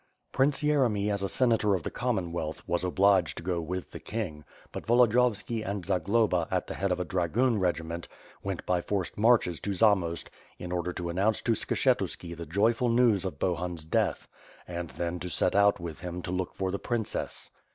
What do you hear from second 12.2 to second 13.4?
the joyful news of